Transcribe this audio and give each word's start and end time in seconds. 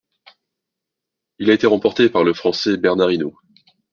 Il 1.37 1.51
a 1.51 1.53
été 1.53 1.67
remporté 1.67 2.09
par 2.09 2.23
le 2.23 2.33
Français 2.33 2.75
Bernard 2.75 3.11
Hinault. 3.11 3.35